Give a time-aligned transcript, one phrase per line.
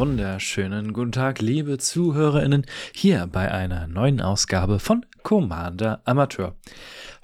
[0.00, 2.64] wunderschönen guten Tag, liebe ZuhörerInnen,
[2.94, 6.56] hier bei einer neuen Ausgabe von Commander Amateur.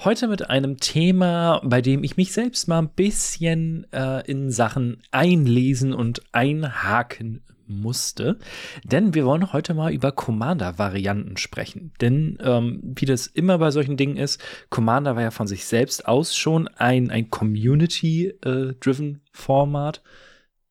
[0.05, 5.01] Heute mit einem Thema, bei dem ich mich selbst mal ein bisschen äh, in Sachen
[5.11, 8.39] einlesen und einhaken musste,
[8.85, 11.95] denn wir wollen heute mal über Commander-Varianten sprechen.
[12.03, 14.39] Denn ähm, wie das immer bei solchen Dingen ist,
[14.69, 20.03] Commander war ja von sich selbst aus schon ein, ein Community-driven äh, Format.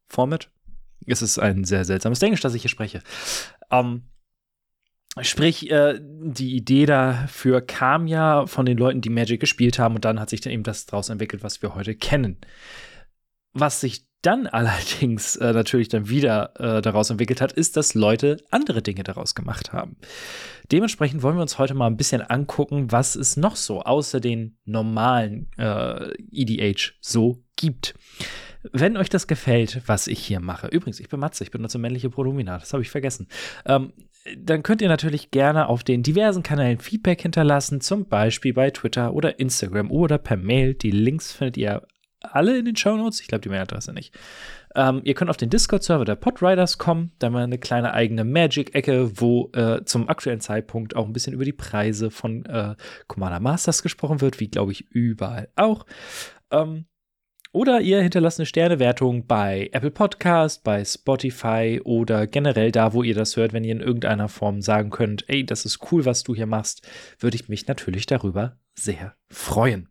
[0.08, 0.52] Format?
[1.08, 3.02] Es ist ein sehr seltsames Englisch, das ich hier spreche.
[3.72, 4.04] Ähm,
[5.22, 10.04] Sprich, äh, die Idee dafür kam ja von den Leuten, die Magic gespielt haben, und
[10.04, 12.38] dann hat sich dann eben das daraus entwickelt, was wir heute kennen.
[13.54, 18.44] Was sich dann allerdings äh, natürlich dann wieder äh, daraus entwickelt hat, ist, dass Leute
[18.52, 19.96] andere Dinge daraus gemacht haben.
[20.74, 24.58] Dementsprechend wollen wir uns heute mal ein bisschen angucken, was es noch so außer den
[24.66, 27.94] normalen äh, EDH so gibt.
[28.72, 32.10] Wenn euch das gefällt, was ich hier mache, übrigens, ich bin Matze, ich benutze männliche
[32.10, 33.28] Pronomina, das habe ich vergessen,
[33.66, 33.94] ähm,
[34.38, 39.14] dann könnt ihr natürlich gerne auf den diversen Kanälen Feedback hinterlassen, zum Beispiel bei Twitter
[39.14, 40.74] oder Instagram oder per Mail.
[40.74, 41.84] Die Links findet ihr
[42.22, 43.22] alle in den Show Notes.
[43.22, 44.18] Ich glaube, die Mailadresse nicht.
[44.76, 47.12] Ähm, ihr könnt auf den Discord-Server der Podriders kommen.
[47.20, 51.34] Da haben wir eine kleine eigene Magic-Ecke, wo äh, zum aktuellen Zeitpunkt auch ein bisschen
[51.34, 52.76] über die Preise von äh,
[53.08, 55.86] Commander Masters gesprochen wird, wie glaube ich überall auch.
[56.52, 56.86] Ähm,
[57.56, 63.16] oder ihr hinterlasst eine Sternewertung bei Apple Podcast, bei Spotify oder generell da, wo ihr
[63.16, 66.36] das hört, wenn ihr in irgendeiner Form sagen könnt, ey, das ist cool, was du
[66.36, 66.86] hier machst,
[67.18, 69.88] würde ich mich natürlich darüber sehr freuen.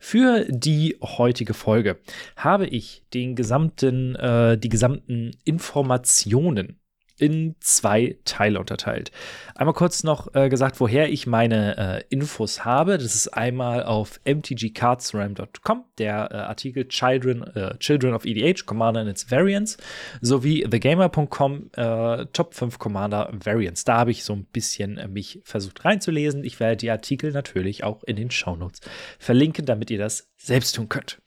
[0.00, 1.98] Für die heutige Folge
[2.36, 6.80] habe ich den gesamten, äh, die gesamten Informationen
[7.16, 9.12] in zwei Teile unterteilt.
[9.54, 12.98] Einmal kurz noch äh, gesagt, woher ich meine äh, Infos habe.
[12.98, 19.10] Das ist einmal auf mtgcardsram.com, der äh, Artikel Children, äh, Children of EDH, Commander and
[19.10, 19.76] its Variants,
[20.20, 23.84] sowie thegamer.com, äh, Top 5 Commander Variants.
[23.84, 26.42] Da habe ich so ein bisschen äh, mich versucht reinzulesen.
[26.42, 28.80] Ich werde die Artikel natürlich auch in den Shownotes
[29.20, 31.20] verlinken, damit ihr das selbst tun könnt.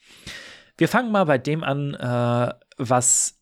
[0.78, 1.98] Wir fangen mal bei dem an,
[2.78, 3.37] was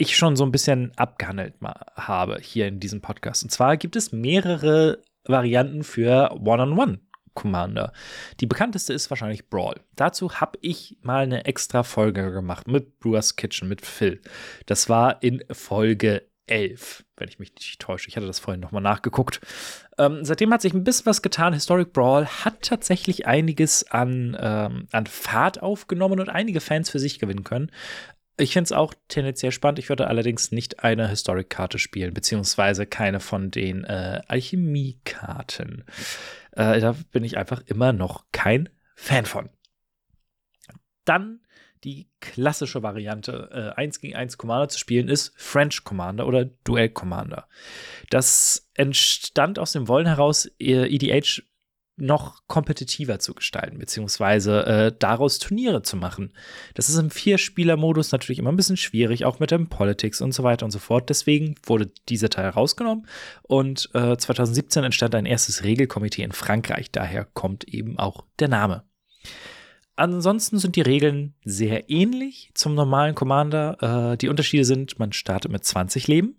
[0.00, 1.54] ich schon so ein bisschen abgehandelt
[1.96, 3.42] habe hier in diesem Podcast.
[3.42, 7.00] Und zwar gibt es mehrere Varianten für One-on-One.
[7.32, 7.92] Commander.
[8.40, 9.76] Die bekannteste ist wahrscheinlich Brawl.
[9.94, 14.20] Dazu habe ich mal eine extra Folge gemacht mit Brewers Kitchen, mit Phil.
[14.66, 18.08] Das war in Folge 11, wenn ich mich nicht täusche.
[18.08, 19.40] Ich hatte das vorhin nochmal nachgeguckt.
[19.96, 21.54] Ähm, seitdem hat sich ein bisschen was getan.
[21.54, 27.20] Historic Brawl hat tatsächlich einiges an, ähm, an Fahrt aufgenommen und einige Fans für sich
[27.20, 27.70] gewinnen können.
[28.40, 29.78] Ich finde es auch tendenziell spannend.
[29.78, 35.84] Ich würde allerdings nicht eine Historic-Karte spielen, beziehungsweise keine von den äh, Alchemie-Karten.
[36.52, 39.50] Äh, da bin ich einfach immer noch kein Fan von.
[41.04, 41.40] Dann
[41.84, 46.90] die klassische Variante, äh, 1 gegen 1 Commander zu spielen, ist French Commander oder Duell
[46.90, 47.48] Commander.
[48.10, 51.42] Das entstand aus dem Wollen heraus, EDH
[52.00, 56.32] noch kompetitiver zu gestalten, beziehungsweise äh, daraus Turniere zu machen.
[56.74, 60.42] Das ist im Vier-Spieler-Modus natürlich immer ein bisschen schwierig, auch mit dem Politics und so
[60.42, 61.08] weiter und so fort.
[61.10, 63.06] Deswegen wurde dieser Teil rausgenommen
[63.42, 66.90] und äh, 2017 entstand ein erstes Regelkomitee in Frankreich.
[66.90, 68.84] Daher kommt eben auch der Name.
[69.96, 74.12] Ansonsten sind die Regeln sehr ähnlich zum normalen Commander.
[74.12, 76.36] Äh, die Unterschiede sind, man startet mit 20 Leben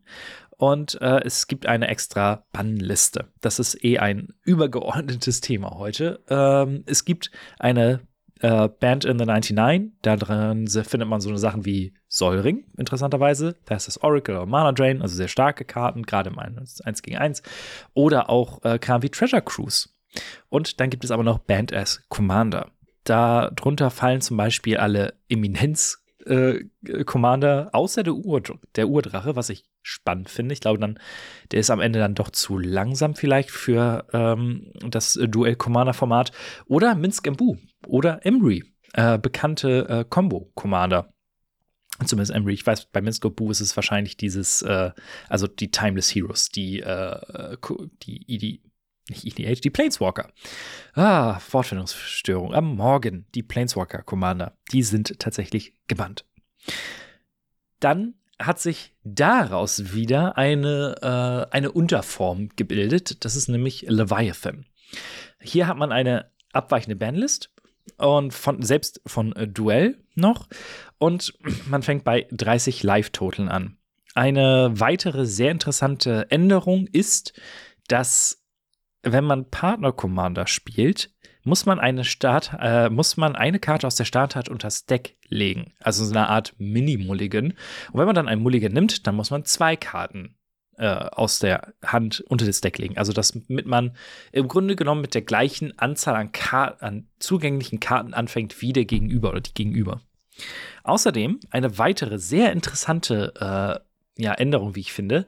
[0.61, 3.29] und äh, es gibt eine extra Bannliste.
[3.41, 6.19] Das ist eh ein übergeordnetes Thema heute.
[6.29, 8.01] Ähm, es gibt eine
[8.41, 9.93] äh, Band in the 99.
[10.03, 13.55] Da drin findet man so eine Sachen wie Säulring, interessanterweise.
[13.65, 17.01] Da ist das Oracle oder Mana Drain, also sehr starke Karten, gerade im 1, 1
[17.01, 17.41] gegen 1.
[17.95, 19.89] Oder auch äh, Karten wie Treasure Cruise.
[20.49, 22.69] Und dann gibt es aber noch Band as Commander.
[23.03, 26.65] Darunter fallen zum Beispiel alle Eminenz äh,
[27.05, 28.43] Commander, außer der, Ur
[28.75, 30.53] der Urdrache, was ich spannend finde.
[30.53, 30.99] Ich glaube dann,
[31.51, 36.31] der ist am Ende dann doch zu langsam vielleicht für ähm, das Duell-Commander-Format.
[36.65, 37.57] Oder Minsk Mbu
[37.87, 38.63] oder Emry,
[38.93, 41.13] äh, bekannte äh, Combo-Commander.
[42.05, 44.91] Zumindest Emery, ich weiß, bei Minsk Bu ist es wahrscheinlich dieses, äh,
[45.29, 47.57] also die Timeless Heroes, die, äh,
[48.01, 48.63] die, die
[49.09, 50.31] nicht EDH, die Planeswalker.
[50.93, 52.53] Ah, Wortfindungsstörung.
[52.53, 54.57] Am Morgen die Planeswalker Commander.
[54.71, 56.25] Die sind tatsächlich gebannt.
[57.79, 63.23] Dann hat sich daraus wieder eine, äh, eine Unterform gebildet.
[63.25, 64.65] Das ist nämlich Leviathan.
[65.39, 67.51] Hier hat man eine abweichende Bandlist
[67.97, 70.47] und von, selbst von äh, Duell noch.
[70.97, 71.33] Und
[71.67, 73.77] man fängt bei 30 Live-Toteln an.
[74.13, 77.33] Eine weitere sehr interessante Änderung ist,
[77.87, 78.43] dass
[79.03, 81.11] wenn man Partner Commander spielt,
[81.43, 85.17] muss man eine Start, äh, muss man eine Karte aus der Starthand unter das Deck
[85.27, 85.73] legen.
[85.79, 87.53] Also so eine Art Mini-Mulligan.
[87.91, 90.35] Und wenn man dann einen Mulligan nimmt, dann muss man zwei Karten
[90.77, 92.97] äh, aus der Hand unter das Deck legen.
[92.97, 93.95] Also damit man
[94.31, 96.31] im Grunde genommen mit der gleichen Anzahl an,
[96.79, 100.01] an zugänglichen Karten anfängt wie der Gegenüber oder die Gegenüber.
[100.83, 105.27] Außerdem eine weitere sehr interessante äh, ja, Änderung, wie ich finde.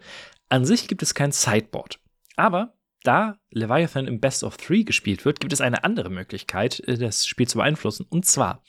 [0.50, 2.00] An sich gibt es kein Sideboard.
[2.36, 2.74] Aber
[3.04, 7.26] da Leviathan im Best of Three gespielt wird, gibt es eine andere Möglichkeit, äh, das
[7.26, 8.06] Spiel zu beeinflussen.
[8.10, 8.64] Und zwar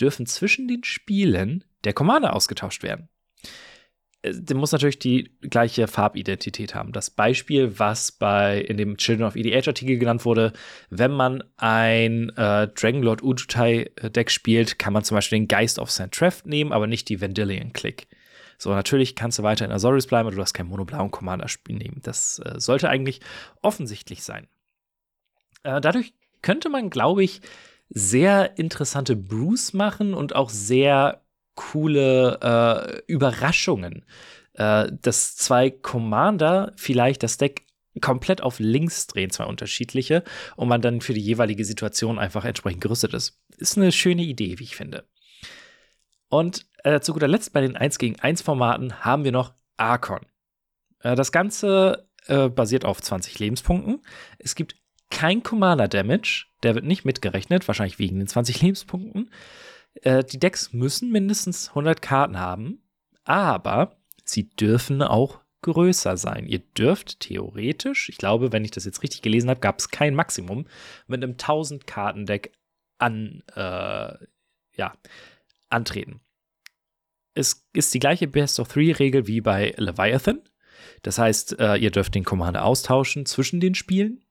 [0.00, 3.08] dürfen zwischen den Spielen der Commander ausgetauscht werden.
[4.22, 6.92] Äh, der muss natürlich die gleiche Farbidentität haben.
[6.92, 10.52] Das Beispiel, was bei in dem Children of EDH Artikel genannt wurde,
[10.90, 15.90] wenn man ein äh, Dragonlord Ujutai Deck spielt, kann man zum Beispiel den Geist of
[15.90, 16.12] St.
[16.12, 18.06] Treff nehmen, aber nicht die Vendilion Click.
[18.62, 21.98] So, natürlich kannst du weiter in Azorius bleiben, aber du hast kein monoblauen Commander-Spiel nehmen.
[22.04, 23.18] Das äh, sollte eigentlich
[23.60, 24.46] offensichtlich sein.
[25.64, 27.40] Äh, dadurch könnte man, glaube ich,
[27.88, 31.22] sehr interessante Brews machen und auch sehr
[31.56, 34.04] coole äh, Überraschungen.
[34.52, 37.66] Äh, dass zwei Commander vielleicht das Deck
[38.00, 40.22] komplett auf links drehen, zwei unterschiedliche,
[40.54, 43.40] und man dann für die jeweilige Situation einfach entsprechend gerüstet ist.
[43.56, 45.04] Ist eine schöne Idee, wie ich finde.
[46.32, 50.24] Und äh, zu guter Letzt bei den 1 gegen 1 Formaten haben wir noch Archon.
[51.00, 54.00] Äh, das Ganze äh, basiert auf 20 Lebenspunkten.
[54.38, 54.76] Es gibt
[55.10, 59.30] kein Commander Damage, der wird nicht mitgerechnet, wahrscheinlich wegen den 20 Lebenspunkten.
[60.00, 62.82] Äh, die Decks müssen mindestens 100 Karten haben,
[63.24, 66.46] aber sie dürfen auch größer sein.
[66.46, 70.14] Ihr dürft theoretisch, ich glaube, wenn ich das jetzt richtig gelesen habe, gab es kein
[70.14, 70.66] Maximum,
[71.06, 72.54] mit einem 1000 Karten Deck
[72.96, 74.14] an, äh,
[74.74, 74.94] ja,
[75.72, 76.20] antreten.
[77.34, 80.42] Es ist die gleiche Best of Three Regel wie bei Leviathan.
[81.02, 84.24] Das heißt, äh, ihr dürft den Commander austauschen zwischen den Spielen.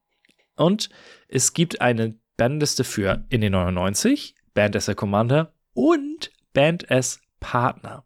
[0.56, 0.90] Und
[1.28, 7.22] es gibt eine Bandliste für in den 99, Band as a Commander und Band as
[7.40, 8.06] Partner.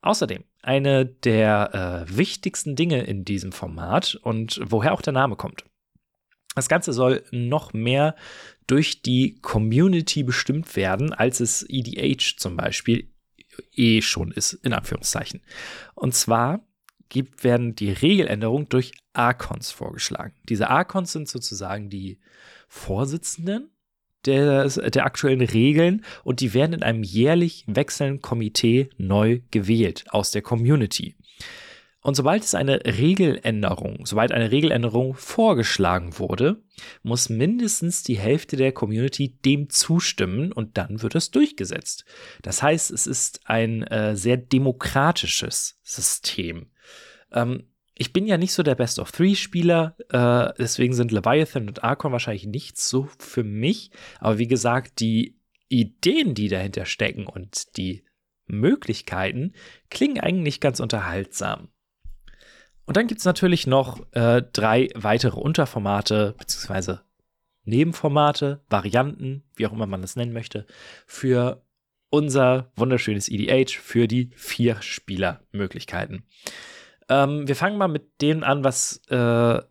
[0.00, 5.64] Außerdem eine der äh, wichtigsten Dinge in diesem Format und woher auch der Name kommt.
[6.54, 8.14] Das Ganze soll noch mehr
[8.72, 13.06] durch die Community bestimmt werden, als es EDH zum Beispiel
[13.74, 15.42] eh schon ist, in Anführungszeichen.
[15.94, 16.66] Und zwar
[17.10, 20.32] gibt, werden die Regeländerungen durch Archons vorgeschlagen.
[20.48, 22.18] Diese Archons sind sozusagen die
[22.66, 23.68] Vorsitzenden
[24.24, 30.30] der, der aktuellen Regeln und die werden in einem jährlich wechselnden Komitee neu gewählt aus
[30.30, 31.14] der Community.
[32.02, 36.60] Und sobald es eine Regeländerung, sobald eine Regeländerung vorgeschlagen wurde,
[37.02, 42.04] muss mindestens die Hälfte der Community dem zustimmen und dann wird es durchgesetzt.
[42.42, 46.72] Das heißt, es ist ein äh, sehr demokratisches System.
[47.30, 51.68] Ähm, ich bin ja nicht so der Best of Three Spieler, äh, deswegen sind Leviathan
[51.68, 53.92] und Archon wahrscheinlich nicht so für mich.
[54.18, 55.38] Aber wie gesagt, die
[55.68, 58.04] Ideen, die dahinter stecken und die
[58.46, 59.52] Möglichkeiten
[59.88, 61.68] klingen eigentlich ganz unterhaltsam.
[62.84, 67.02] Und dann gibt es natürlich noch äh, drei weitere Unterformate, beziehungsweise
[67.64, 70.66] Nebenformate, Varianten, wie auch immer man das nennen möchte,
[71.06, 71.64] für
[72.10, 76.24] unser wunderschönes EDH, für die vier Spielermöglichkeiten.
[77.08, 79.62] Ähm, wir fangen mal mit dem an, was äh,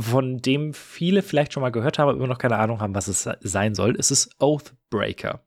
[0.00, 3.08] von dem viele vielleicht schon mal gehört haben, aber immer noch keine Ahnung haben, was
[3.08, 3.96] es sein soll.
[3.98, 5.44] Es ist Oathbreaker.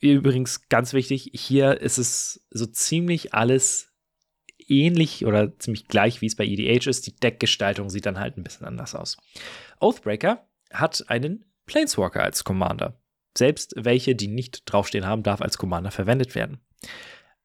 [0.00, 3.92] Übrigens ganz wichtig, hier ist es so ziemlich alles
[4.68, 7.06] ähnlich oder ziemlich gleich, wie es bei EDH ist.
[7.06, 9.16] Die Deckgestaltung sieht dann halt ein bisschen anders aus.
[9.80, 13.00] Oathbreaker hat einen Planeswalker als Commander.
[13.36, 16.60] Selbst welche, die nicht draufstehen haben, darf als Commander verwendet werden.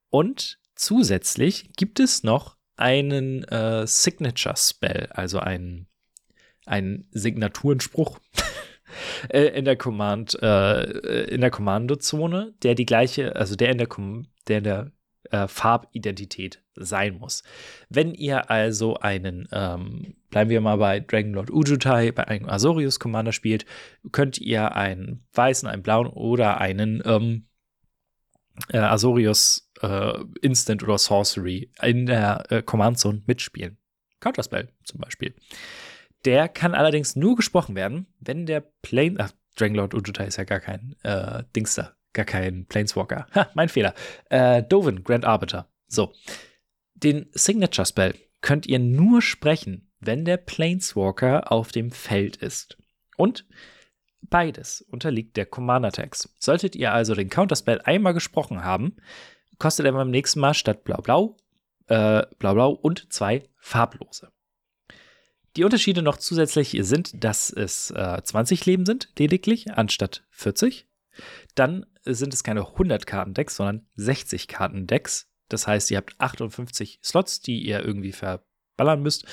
[0.10, 5.88] Und zusätzlich gibt es noch einen äh, Signature Spell, also einen,
[6.66, 8.20] einen Signaturenspruch
[9.30, 13.88] äh, in der Command, äh, in der Kommandozone, der die gleiche, also der in der,
[14.48, 14.92] der in der
[15.32, 17.44] äh, Farbidentität sein muss.
[17.90, 23.32] Wenn ihr also einen, ähm, bleiben wir mal bei Dragonlord Ujutai, bei einem Azorius Commander
[23.32, 23.66] spielt,
[24.12, 27.48] könnt ihr einen weißen, einen blauen oder einen ähm,
[28.70, 33.78] äh, Azorius äh, Instant oder Sorcery in der äh, Command Zone mitspielen.
[34.20, 35.36] Counterspell zum Beispiel.
[36.26, 40.62] Der kann allerdings nur gesprochen werden, wenn der Plane, ach, Dragonlord Ujutai ist ja gar
[40.62, 41.76] kein äh, Dings
[42.14, 43.28] gar kein Planeswalker.
[43.36, 43.94] Ha, mein Fehler.
[44.30, 45.68] Äh, Dovin, Grand Arbiter.
[45.88, 46.14] So.
[46.94, 52.78] Den Signature Spell könnt ihr nur sprechen, wenn der Planeswalker auf dem Feld ist.
[53.18, 53.46] Und
[54.22, 56.34] beides unterliegt der Commander-Tags.
[56.40, 58.96] Solltet ihr also den Counterspell einmal gesprochen haben,
[59.60, 61.38] kostet er beim nächsten Mal statt Blau-Blau,
[61.88, 64.32] äh, Blau-Blau und zwei farblose.
[65.56, 70.88] Die Unterschiede noch zusätzlich sind, dass es äh, 20 Leben sind, lediglich, anstatt 40.
[71.56, 75.30] Dann sind es keine 100 Karten-Decks, sondern 60 Karten-Decks.
[75.50, 79.26] Das heißt, ihr habt 58 Slots, die ihr irgendwie verballern müsst.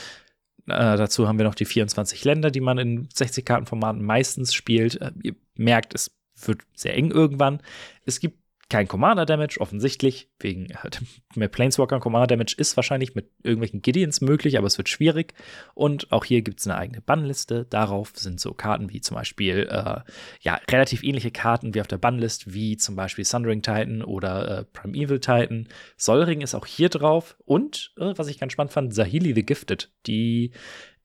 [0.67, 5.01] Äh, dazu haben wir noch die 24 Länder, die man in 60-Karten-Formaten meistens spielt.
[5.01, 7.63] Äh, ihr merkt, es wird sehr eng irgendwann.
[8.05, 8.39] Es gibt
[8.71, 11.03] kein Commander Damage, offensichtlich, wegen halt,
[11.35, 15.35] mehr Planeswalker Commander Damage ist wahrscheinlich mit irgendwelchen Gideons möglich, aber es wird schwierig.
[15.75, 17.67] Und auch hier gibt es eine eigene Bannliste.
[17.69, 20.01] Darauf sind so Karten wie zum Beispiel, äh,
[20.41, 24.65] ja, relativ ähnliche Karten wie auf der Bannlist, wie zum Beispiel Sundering Titan oder äh,
[24.65, 25.69] Primeval Titan.
[25.97, 27.37] Solring ist auch hier drauf.
[27.45, 29.93] Und, äh, was ich ganz spannend fand, Sahili the Gifted.
[30.07, 30.53] Die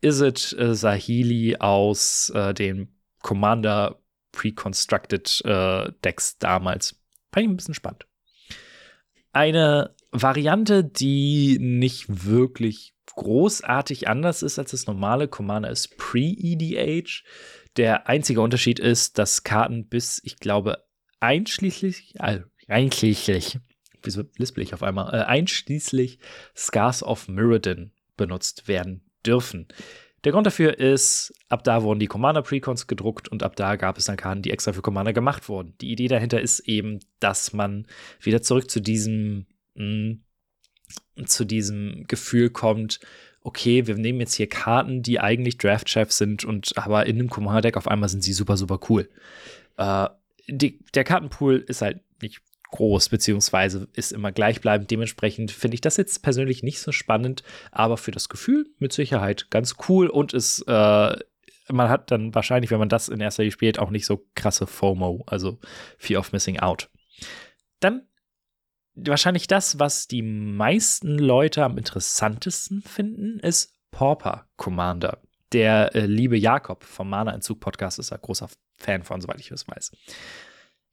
[0.01, 2.89] Izzet äh, Sahili aus äh, dem
[3.24, 4.00] Commander
[4.31, 7.01] Pre-Constructed äh, Decks damals
[7.36, 8.08] Fand ich ein bisschen spannend.
[9.34, 17.25] Eine Variante, die nicht wirklich großartig anders ist als das normale Commander, ist Pre-EDH.
[17.75, 20.86] Der einzige Unterschied ist, dass Karten bis, ich glaube,
[21.20, 23.60] einschließlich, also einschließlich,
[24.01, 26.20] wieso lispel ich auf einmal, äh, einschließlich
[26.56, 29.68] Scars of Mirrodin benutzt werden dürfen.
[30.25, 33.98] Der Grund dafür ist, ab da wurden die Commander Precons gedruckt und ab da gab
[33.98, 35.75] es dann Karten, die extra für Commander gemacht wurden.
[35.82, 37.86] Die Idee dahinter ist eben, dass man
[38.20, 43.00] wieder zurück zu diesem, mh, mm, zu diesem Gefühl kommt,
[43.41, 47.77] okay, wir nehmen jetzt hier Karten, die eigentlich Draft-Chefs sind und aber in einem Commander-Deck
[47.77, 49.08] auf einmal sind sie super, super cool.
[49.77, 50.10] Äh,
[50.48, 52.41] die, der Kartenpool ist halt nicht
[52.75, 54.91] groß, beziehungsweise ist immer gleichbleibend.
[54.91, 59.50] Dementsprechend finde ich das jetzt persönlich nicht so spannend, aber für das Gefühl mit Sicherheit
[59.50, 61.15] ganz cool und es, äh,
[61.70, 64.67] man hat dann wahrscheinlich, wenn man das in erster Linie spielt, auch nicht so krasse
[64.67, 65.60] FOMO, also
[65.98, 66.89] Fear of Missing Out.
[67.79, 68.08] Dann
[68.96, 75.22] wahrscheinlich das, was die meisten Leute am interessantesten finden, ist Pauper Commander.
[75.51, 79.67] Der äh, liebe Jakob vom Mana-Entzug Podcast ist ein großer Fan von, soweit ich es
[79.67, 79.91] weiß.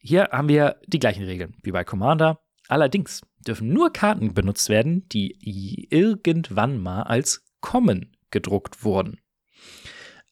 [0.05, 2.41] Hier haben wir die gleichen Regeln wie bei Commander.
[2.69, 9.21] Allerdings dürfen nur Karten benutzt werden, die irgendwann mal als Common gedruckt wurden.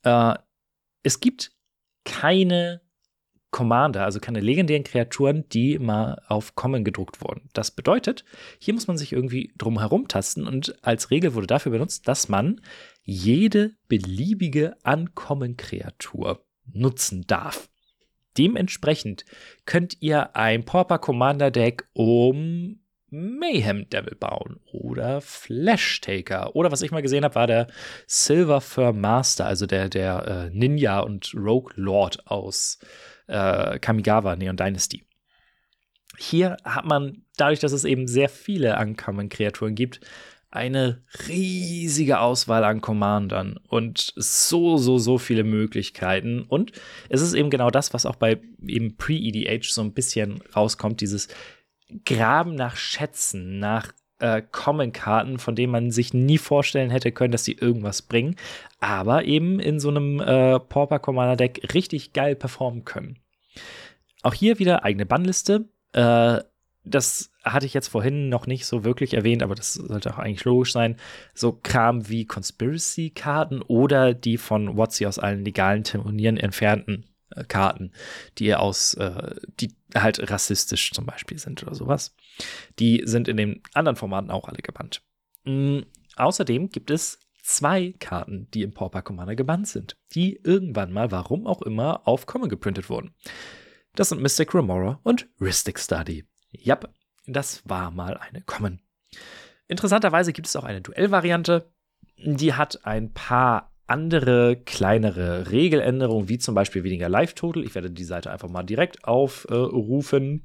[0.03, 0.35] Äh,
[1.05, 1.53] es gibt
[2.05, 2.83] keine
[3.53, 7.49] Commander, also keine legendären Kreaturen, die mal auf Common gedruckt wurden.
[7.53, 8.25] Das bedeutet,
[8.59, 12.29] hier muss man sich irgendwie drum herum tasten und als Regel wurde dafür benutzt, dass
[12.29, 12.61] man
[13.03, 17.71] jede beliebige Uncommon-Kreatur nutzen darf.
[18.38, 19.25] Dementsprechend
[19.66, 26.82] könnt ihr ein Pauper Commander Deck um Mayhem Devil bauen oder Flash Taker oder was
[26.82, 27.66] ich mal gesehen habe, war der
[28.06, 32.78] Silver Fur Master, also der, der äh, Ninja und Rogue Lord aus
[33.26, 35.04] äh, Kamigawa Neon Dynasty.
[36.18, 40.00] Hier hat man, dadurch, dass es eben sehr viele Uncommon-Kreaturen gibt,
[40.50, 46.42] eine riesige Auswahl an Commandern und so, so, so viele Möglichkeiten.
[46.42, 46.73] Und
[47.09, 51.28] es ist eben genau das, was auch bei eben Pre-EDH so ein bisschen rauskommt, dieses
[52.04, 57.45] Graben nach Schätzen, nach äh, Common-Karten, von denen man sich nie vorstellen hätte können, dass
[57.45, 58.37] sie irgendwas bringen,
[58.80, 63.19] aber eben in so einem äh, Pauper Commander Deck richtig geil performen können.
[64.23, 65.69] Auch hier wieder eigene Bannliste.
[65.92, 66.40] Äh,
[66.84, 70.44] das hatte ich jetzt vorhin noch nicht so wirklich erwähnt, aber das sollte auch eigentlich
[70.44, 70.96] logisch sein.
[71.34, 77.92] So Kram wie Conspiracy-Karten oder die von WotC aus allen legalen Turnieren entfernten äh, Karten,
[78.38, 82.14] die aus, äh, die halt rassistisch zum Beispiel sind oder sowas.
[82.78, 85.02] Die sind in den anderen Formaten auch alle gebannt.
[85.44, 85.87] Mhm.
[86.16, 91.46] Außerdem gibt es zwei Karten, die im Pauper Commander gebannt sind, die irgendwann mal, warum
[91.46, 93.14] auch immer, auf Common geprintet wurden.
[93.94, 96.25] Das sind Mystic Remora und Ristic Study.
[96.50, 96.78] Ja,
[97.26, 98.80] das war mal eine Common.
[99.69, 101.71] Interessanterweise gibt es auch eine Duellvariante.
[102.16, 107.64] Die hat ein paar andere kleinere Regeländerungen, wie zum Beispiel weniger Live-Total.
[107.64, 110.45] Ich werde die Seite einfach mal direkt aufrufen.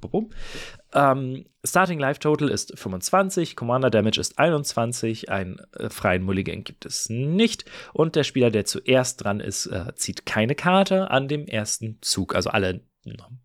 [0.92, 6.86] Äh, ähm, Starting Live-Total ist 25, Commander Damage ist 21, einen äh, freien Mulligan gibt
[6.86, 11.46] es nicht und der Spieler, der zuerst dran ist, äh, zieht keine Karte an dem
[11.46, 12.34] ersten Zug.
[12.34, 12.82] Also alle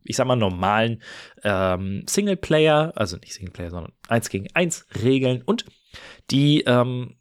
[0.04, 1.02] ich sag mal, normalen
[1.42, 5.42] ähm, Singleplayer, also nicht Singleplayer, sondern 1 gegen 1 Regeln.
[5.42, 5.64] Und
[6.30, 7.16] die ähm,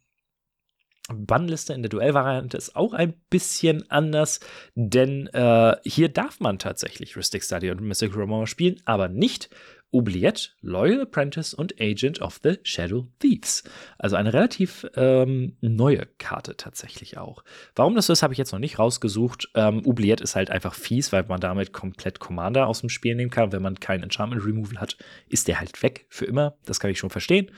[1.12, 4.40] Bannliste in der Duellvariante ist auch ein bisschen anders,
[4.74, 9.50] denn äh, hier darf man tatsächlich Ristic Study und Mystic Romance spielen, aber nicht
[9.92, 13.64] Oubliette, Loyal Apprentice und Agent of the Shadow Thieves.
[13.98, 17.42] Also eine relativ ähm, neue Karte tatsächlich auch.
[17.74, 19.50] Warum das so ist, habe ich jetzt noch nicht rausgesucht.
[19.54, 23.30] Ähm, Oubliette ist halt einfach fies, weil man damit komplett Commander aus dem Spiel nehmen
[23.30, 23.52] kann.
[23.52, 24.96] Wenn man kein Enchantment Removal hat,
[25.28, 26.54] ist der halt weg für immer.
[26.64, 27.50] Das kann ich schon verstehen.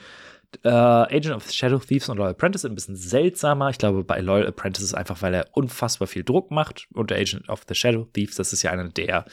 [0.63, 3.69] Äh, Agent of Shadow Thieves und Loyal Apprentice ein bisschen seltsamer.
[3.69, 6.87] Ich glaube, bei Loyal Apprentice ist einfach, weil er unfassbar viel Druck macht.
[6.93, 9.25] Und Agent of the Shadow Thieves, das ist ja einer der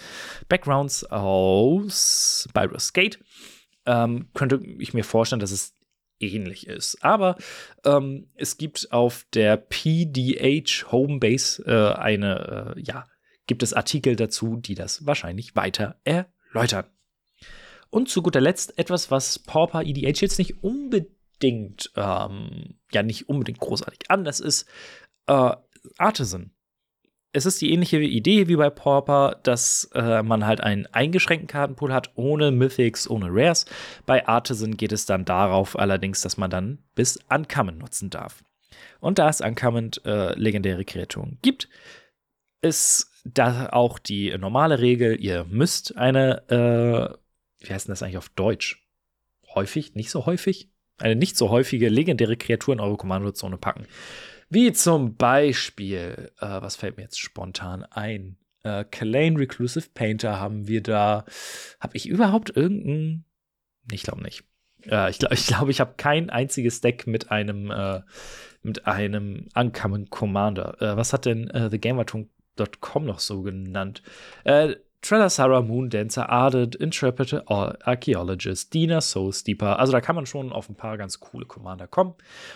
[0.49, 3.19] Backgrounds aus Baldur's Gate.
[3.87, 5.75] Ähm, könnte ich mir vorstellen, dass es
[6.21, 7.03] ähnlich ist.
[7.03, 7.37] Aber
[7.85, 13.07] ähm, es gibt auf der PDH Homebase äh, eine, äh, ja,
[13.47, 16.87] gibt es Artikel dazu, die das wahrscheinlich weiter erläutern.
[17.90, 23.59] Und zu guter Letzt etwas, was Pauper EDH jetzt nicht unbedingt, ähm, ja, nicht unbedingt
[23.59, 24.68] großartig anders ist.
[25.26, 25.56] Äh,
[25.99, 26.52] Artisan.
[27.32, 31.92] Es ist die ähnliche Idee wie bei Pauper, dass äh, man halt einen eingeschränkten Kartenpool
[31.92, 33.66] hat, ohne Mythics, ohne Rares.
[34.04, 38.42] Bei Artisan geht es dann darauf allerdings, dass man dann bis Uncommon nutzen darf.
[38.99, 41.68] Und da es Uncommon äh, legendäre Kreaturen gibt,
[42.62, 47.16] ist da auch die normale Regel, ihr müsst eine äh,
[47.61, 48.87] wie heißt denn das eigentlich auf Deutsch?
[49.55, 50.71] Häufig, nicht so häufig?
[50.99, 53.87] Eine nicht so häufige legendäre Kreatur in eure Kommandozone packen.
[54.49, 58.37] Wie zum Beispiel, äh, was fällt mir jetzt spontan ein?
[58.62, 61.25] Äh, Kalane Reclusive Painter haben wir da.
[61.79, 63.25] Habe ich überhaupt irgendeinen?
[63.90, 64.45] Ich glaube nicht.
[64.87, 68.02] Äh, ich glaube, ich, glaub, ich habe kein einziges Deck mit einem äh,
[68.62, 70.81] mit einem Uncommon Commander.
[70.81, 74.02] Äh, was hat denn äh, TheGamerTune.com noch so genannt?
[74.45, 79.78] Äh, Sarah Moon Dancer, Ardent, Interpreter, Archaeologist, Dina, Soul Steeper.
[79.78, 82.14] Also da kann man schon auf ein paar ganz coole Commander kommen.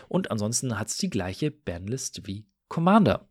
[0.09, 3.29] Und ansonsten hat es die gleiche Bandlist wie Commander.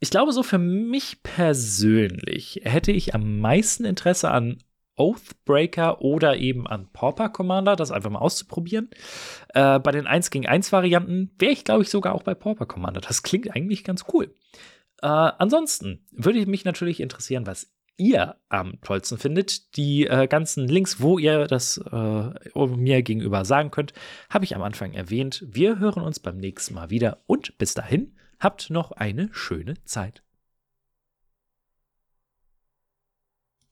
[0.00, 4.58] Ich glaube, so für mich persönlich hätte ich am meisten Interesse an
[4.96, 8.90] Oathbreaker oder eben an Pauper Commander, das einfach mal auszuprobieren.
[9.54, 12.66] Äh, bei den 1 gegen 1 Varianten wäre ich, glaube ich, sogar auch bei Pauper
[12.66, 13.00] Commander.
[13.00, 14.34] Das klingt eigentlich ganz cool.
[15.02, 19.76] Äh, ansonsten würde ich mich natürlich interessieren, was ihr am tollsten findet.
[19.76, 23.92] Die äh, ganzen Links, wo ihr das äh, mir gegenüber sagen könnt,
[24.30, 25.44] habe ich am Anfang erwähnt.
[25.46, 30.22] Wir hören uns beim nächsten Mal wieder und bis dahin habt noch eine schöne Zeit.